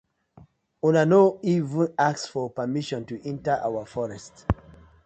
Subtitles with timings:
[0.83, 4.47] Una no even ask for permission to enter our forest.